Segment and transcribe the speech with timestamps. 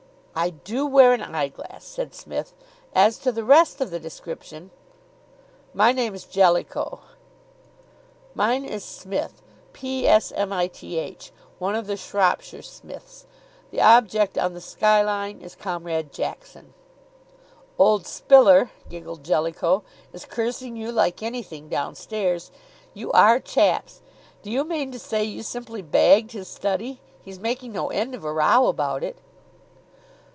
[0.33, 2.53] "I do wear an eyeglass," said Psmith;
[2.95, 4.71] "as to the rest of the description"
[5.83, 7.01] "My name's Jellicoe."
[8.33, 9.41] "Mine is Psmith
[9.73, 13.25] P s m i t h one of the Shropshire Psmiths.
[13.71, 16.73] The object on the skyline is Comrade Jackson."
[17.77, 19.83] "Old Spiller," giggled Jellicoe,
[20.13, 22.51] "is cursing you like anything downstairs.
[22.93, 24.01] You are chaps!
[24.43, 27.01] Do you mean to say you simply bagged his study?
[27.21, 29.17] He's making no end of a row about it."